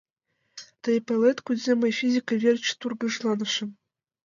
[0.83, 3.69] —Тый палет, кузе мый физике верч тургыжланышым?